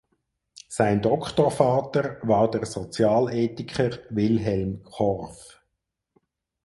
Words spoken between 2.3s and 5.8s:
der Sozialethiker Wilhelm Korff.